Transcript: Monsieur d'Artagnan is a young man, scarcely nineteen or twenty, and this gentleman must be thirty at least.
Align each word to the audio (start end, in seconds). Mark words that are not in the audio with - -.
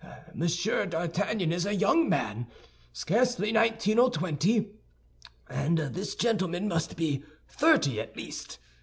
Monsieur 0.33 0.87
d'Artagnan 0.87 1.51
is 1.53 1.63
a 1.63 1.75
young 1.75 2.09
man, 2.09 2.47
scarcely 2.91 3.51
nineteen 3.51 3.99
or 3.99 4.09
twenty, 4.09 4.71
and 5.47 5.77
this 5.77 6.15
gentleman 6.15 6.67
must 6.67 6.97
be 6.97 7.23
thirty 7.47 7.99
at 7.99 8.17
least. 8.17 8.57